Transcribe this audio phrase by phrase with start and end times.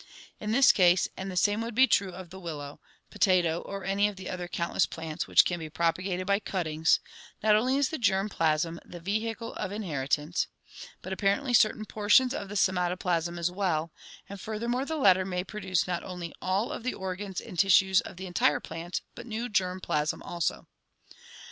[0.39, 2.79] In this case, and the same would be true of the willow,
[3.11, 6.99] po tato, or any other of the countless plants which can be propagated by cuttings,
[7.43, 10.47] not only is the germ plasm the vehicle of inheritance,
[11.01, 13.91] 146 ORGANIC EVOLUTION but apparently certain portions of the somatoplasm as well,
[14.27, 18.17] and furthermore the latter may produce not only all of the organs and tissues of
[18.17, 20.65] the entire plant, but new germ plasm also.